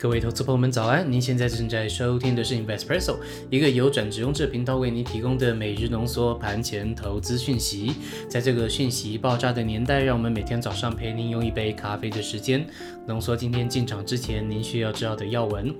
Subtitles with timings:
[0.00, 1.10] 各位投资朋友们早安！
[1.10, 3.16] 您现在正在收听的是 Investpresso，
[3.50, 7.94] 一个由转职用这频道为您提供的每日浓缩盘前投资讯息。
[8.28, 12.64] 在这个讯息爆炸的年代，让我们每天早上陪您用一杯咖啡的时间，
[13.08, 15.74] 浓缩今天进场之前您需要知道的要闻。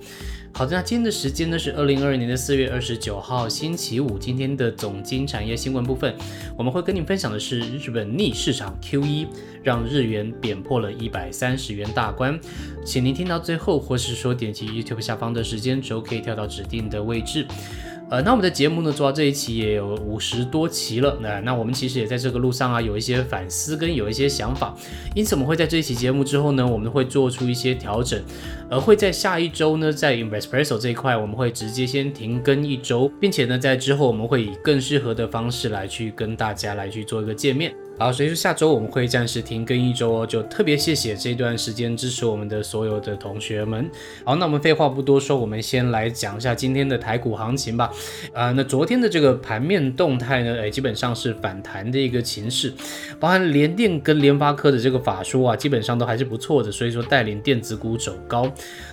[0.53, 4.19] 好的，那今天的时间呢是二零二二年的四月二十九号星期五。
[4.19, 6.12] 今天的总经产业新闻部分，
[6.57, 9.29] 我们会跟您分享的是日本逆市场 Q 一
[9.62, 12.37] 让日元贬破了一百三十元大关，
[12.85, 17.47] 请您听到最后，或是是说点击 YouTube 下方的时间轴，可以跳到指定的位置。
[18.11, 21.19] 呃，那我们的节目呢，做到这一期也有五十多期了。
[21.21, 24.75] 那那我们其实也在这个路上啊，有一些反思跟有一些想法。
[25.15, 28.19] 因此，我们会在这一期节目之后呢，我们会做出一些调整，
[28.71, 37.75] 而会在下一周呢，在 Investpresso 这一块，我们会直接先停更一周，并且呢，在之后我们会以更适合的方式来去跟大家来去做一个见面。
[37.98, 43.91] 好，所以说下周我们会暂时停更一周哦，就特别谢谢这段时间支持我们的所有的同学们。
[44.23, 47.91] 好，那我们废话不多说，我们先来讲一下今天的台股行情吧。
[48.32, 52.73] 啊，那昨天的这个盘面动态呢，哎，基本上是反弹的一个情势，
[53.19, 58.49] 包含联电跟联发科的这个法说啊，基本上都还是不错的，所以说带领电子股走高。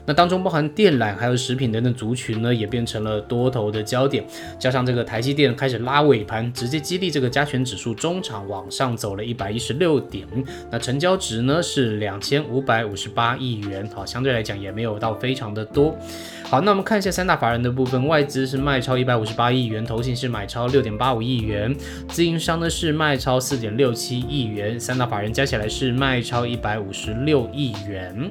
[0.07, 4.25] 那当中包含电缆还有食品等等族群呢，也变成了多头的焦点，
[4.57, 8.94] 加上这个台积电开始拉尾盘，直接激励这个加权指数中场往上。
[8.95, 10.27] 走了一百一十六点，
[10.71, 15.95] 那成交值呢是两千五百五十八亿元，好，相对来讲也没有到非常的多。
[16.43, 21.75] 好，那我们看一下三大法人的部分，外资是卖超一百五十八亿元，投信是买超六点八五亿元，
[22.07, 28.29] 自营商呢是卖超四点六七亿元，三大法人加起来是卖超一百五十六亿元。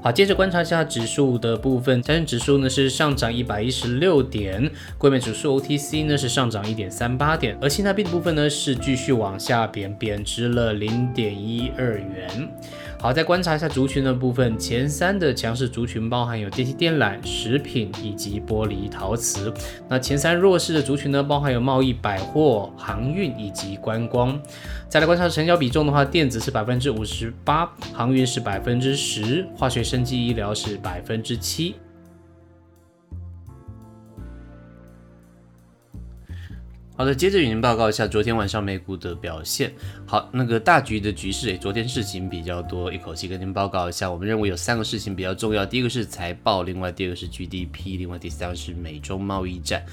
[0.00, 12.48] 好，接着观察一下指数的部分，加权指数呢是上涨一百一十六点，柜面指数 OTC 呢是上涨一点三八点，而新台币的部分呢是继续往下贬，贬值了零点一二元。
[13.00, 19.54] 好，再观察一下族群的部分，前三的强势族群包含有电器电缆、食品以及玻璃陶瓷。
[19.88, 24.36] 那前三弱势的族群呢，包含有贸易、百货、航运以及观光。
[24.88, 31.76] 再来观察成交比重的话，电子是百分之五十八，航运是百分之十，化学、生机、医疗是百分之七。
[36.98, 39.72] 好的，接着与您报告一下昨天晚上美股的表现。
[40.04, 44.10] 好，那个大局的局势，诶，昨天事情比较多，一口气跟您报告一下。
[44.10, 49.86] 我们认为有三个事情比较重要，第一个是财报，另外第二个是 GDP，另外第三个是美中贸易战。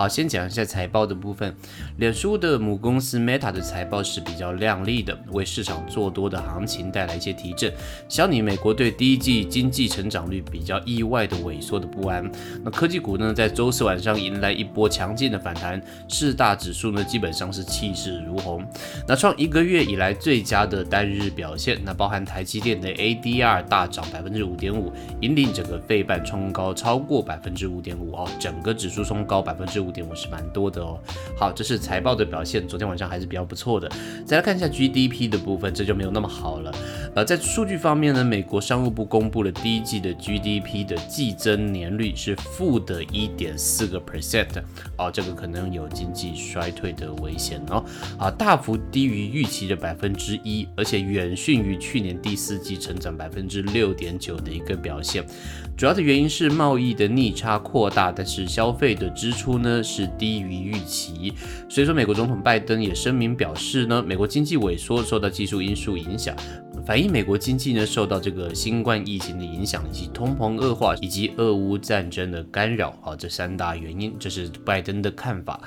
[0.00, 1.54] 好，先讲一下财报的部分。
[1.98, 7.70] 脸书的母公司 Meta 的财报是比较亮丽的，为市场做多的行情带来一些提振。
[8.08, 12.32] 相比美国对第一季经济成长率比较意外的萎缩的不安，
[12.64, 15.78] 那科技股呢在周四晚上迎来一波强劲的反弹，
[16.08, 18.66] 四大指数呢基本上是气势如虹，
[19.06, 21.78] 那创一个月以来最佳的单日表现。
[21.84, 24.90] 那包含台积电的 ADR 大涨百分之五点五，
[25.20, 29.89] 引领整个费半冲高超过百分之五点五哦，整个指数冲高百分之五。
[29.90, 30.98] 点我是蛮多的哦。
[31.36, 33.90] 好，这是财报的表现，昨天晚上还是比较不错的。
[34.24, 36.72] 再来看一下 GDP 的部分，这就没有那么好了。
[37.14, 44.62] 呃，在数据方面呢，美国商务部公布了第一季的 GDP 的季增年率是负的一点四个 percent，
[44.96, 47.84] 哦，这个可能有经济衰退的危险哦。
[48.18, 55.24] 啊，大幅低于预期的百分之一，而且远逊于去年第四季成长百分之六点九的一个表现。
[55.76, 61.32] 主要的原因是贸易的逆差扩大，但是消费的支出呢是低于预期。
[61.68, 66.36] 所以说，美国总统拜登也声明表示呢，美国经济萎缩受到技术因素影响，
[66.86, 75.60] 反映美国经济呢受到这个新冠疫情的影响，以及通膨恶化以及俄乌战争的干扰啊，这三大原因，这是拜登的看法。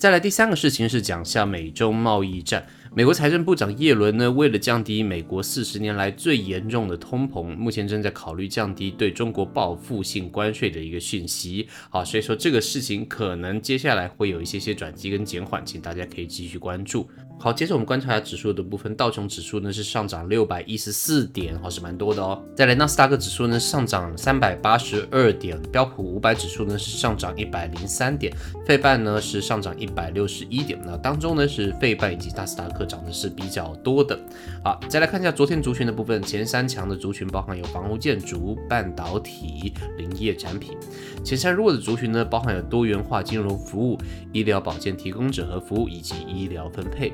[0.00, 2.66] 再来第三个事情是讲一下美中贸易战。
[2.92, 11.68] 美国财政部长耶伦呢，为了降低美国四十年来最严重的通膨，目前正在考虑降低对中国报复性关税的一个讯息。
[11.90, 17.06] 好，所以说这个事情可能接下来会有一些些转机跟减缓，请大家可以继续关注。
[17.38, 22.42] 好，接着我们观察下指数的部分，道琼指数呢是上涨六百一十四点，好是蛮多的哦。
[22.56, 28.34] 再来纳斯达克指数呢上涨三百八十二点，标普五百指数呢是上涨一百零三点，
[28.66, 30.78] 费半呢是上涨一百六十一点。
[30.84, 34.18] 那当中呢是费半以及纳斯达克涨的是比较多的。
[34.64, 40.72] 好，再来看一下昨天族群的部分，前三强的族群包含有房屋建筑、半导体、林业产品；
[41.24, 43.98] 前三弱的族群呢包含有多元化金融服务、
[44.32, 47.12] 医疗保健提供者和服务以及医疗分配。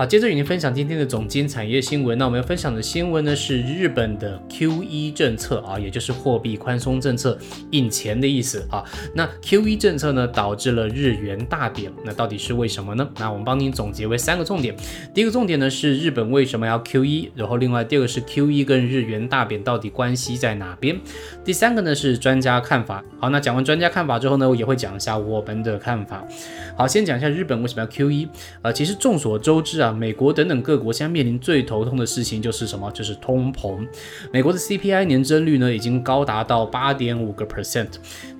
[0.00, 2.16] 好，接着与您分享今天的总经产业新闻。
[2.16, 7.36] 那我们要分享的新闻呢是日本的 QE 政策啊，也就是货币宽松政策，
[7.72, 8.82] 印钱的意思啊。
[9.14, 13.06] 那 QE 政策呢导致了日元大贬，那到底是为什么呢？
[13.18, 14.74] 那我们帮您总结为三个重点。
[15.12, 20.98] 第一个重点呢是日本为什么要 QE，然后另外第二个是 QE 跟日元大贬到底关系在哪边？
[21.44, 23.04] 第三个呢是专家看法。
[23.18, 26.26] 好，那讲完专家看法之后呢，我也会讲一下我们的看法。
[26.74, 28.28] 好，先讲一下日本为什么要 QE。
[28.62, 29.89] 呃，其实众所周知啊。
[29.92, 32.90] 美国等等各国现在面临最头痛的事情就是什么？
[32.92, 33.86] 就是通膨。
[34.32, 37.88] 美国的 CPI 年增率呢，已经高达到八点五个 percent。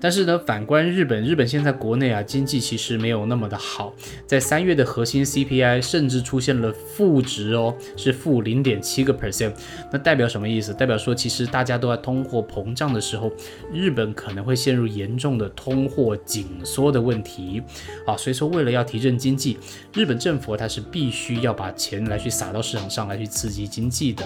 [0.00, 3.94] 但是呢，反观日本，日本现在国内啊，经济其实没有那么的好。
[4.26, 9.52] 在三月的核心 CPI 甚至出现了负值哦，是负零点七个 percent。
[9.90, 10.74] 那代表什么意思？
[10.74, 13.32] 代表说，其实大家都在通货膨胀的时候，
[13.72, 17.62] 日本可能会陷入严重的通货紧缩的问题。
[18.06, 19.58] 啊，所以说为了要提振经济，
[19.94, 21.39] 日本政府它是必须。
[21.40, 24.24] 要把钱来去撒到市场上来去刺激经济的，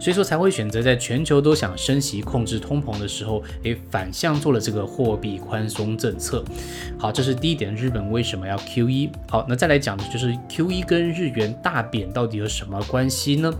[0.00, 6.44] 所以说才会选择在全球都想升息控制通膨的时候，诶，反向做了这个货币宽松政策。
[6.98, 13.52] 好，这是第一点，日本为什么要 Q 一好，那再来讲的就是 Q 一跟日元大贬到底有什么关系呢？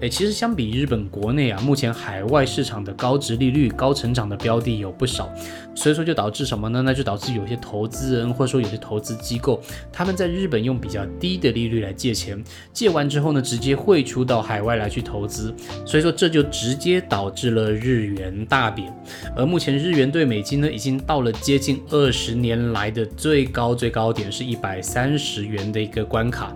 [0.00, 5.32] 诶，其实相比日本国内啊，目前海外市场的高值利率、高成长的标的有不少，
[5.74, 6.82] 所以说就导致什么呢？
[6.82, 9.58] 那就导致有些投资人或者说有些投资机构，
[9.90, 12.42] 他们在日本用比较低的利率来借钱，
[12.74, 15.54] 借完之后呢，直接汇出到海外来去投资，
[15.86, 18.92] 所以说这就直接导致了日元大贬，
[19.34, 26.54] 而目前日元对美金呢，已经到了接近二十年来的最高最高点，是一百三十元的一个关卡。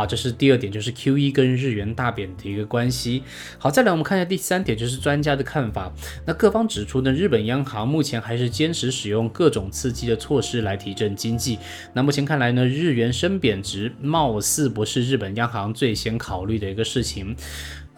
[0.00, 3.22] 好，这是第二点，就是 Q E 跟日元大贬的一个关系。
[3.58, 5.92] 好，再来我们看一下第三点，就是专家的看法。
[6.26, 11.58] 那各方指出呢，日本央行目前还是坚持使用各种刺激的措施来提振经济。
[11.92, 17.36] 那目前看来呢，日元升贬值貌似不是日本央行最先考虑的一个事情。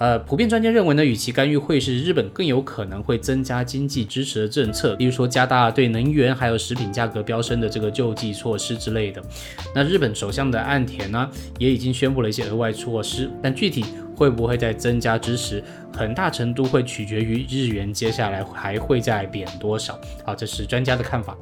[0.02, 9.22] 呃，普遍专家认为呢，与其干预会是日本更有可能会增加经济支持的政策，比如说加大对能源还有食品价格飙升的这个救济措施之类的。
[9.72, 13.84] 那日本首相的岸田呢，也已经宣布了一些额外措施，但具体
[14.16, 15.62] 会不会再增加支持，
[15.96, 19.96] 很大程度会取决于日元接下来还会再贬多少。
[20.24, 21.38] 好，这是专家的看法。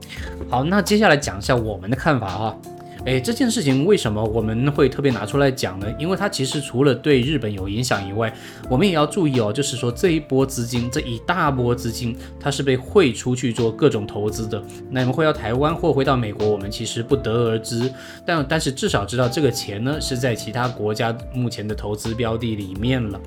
[0.50, 2.58] 好，那接下来讲一下我们的看法哈。
[3.06, 5.87] 哎，这件事情为什么我们会特别拿出来讲呢？
[5.99, 8.32] 因为它其实除了对日本有影响以外，
[8.69, 14.62] 我们也要注意哦，就是说这一波资金，这一大波资金，它是被汇出去做各种投资的。
[14.91, 17.91] 那么汇到台湾或回到美国，我们其实不得而知。
[18.26, 23.19] 但但是至少知道这个钱呢是在其他国家目前的投资标的里面了。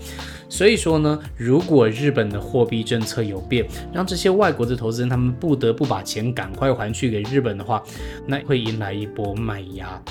[0.48, 7.82] 所以说呢，如果日本的货币政策有变，让这些外国的投资人他们不得不把钱赶快还去给日本的话，
[8.28, 10.02] 那会迎来一波卖压。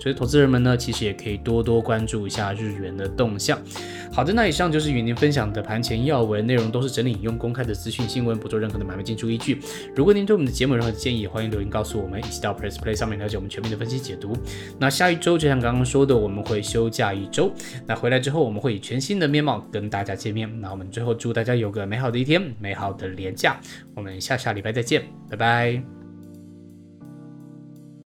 [0.00, 3.58] 所以投资人们呢，其实也可以多多关注一下日元的动向。
[4.12, 9.60] 好的，那以上就是与您分享的盘前要闻，内容都是整理引用公开的资讯新闻，不做任何的买卖进出依据。
[9.94, 14.36] 如果您对我们的节目有任何建议，欢迎留言告诉我们，一起到 Press Play 上面了解我们全面的分析解读。
[14.78, 17.52] 那下一周就像刚刚说的，我们会休假一周，
[17.86, 20.48] 那回来之后我们会以全新的面貌跟大家见面。
[20.60, 23.60] 那我们最后祝大家有个美好的一天，美好的连假，
[23.94, 25.97] 我们下下礼拜再见，拜拜。